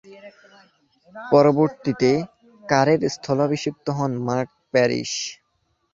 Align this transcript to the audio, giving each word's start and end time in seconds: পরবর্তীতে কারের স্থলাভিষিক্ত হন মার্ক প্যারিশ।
পরবর্তীতে 1.15 2.11
কারের 2.63 3.01
স্থলাভিষিক্ত 3.15 3.85
হন 3.97 4.11
মার্ক 4.27 4.49
প্যারিশ। 4.71 5.11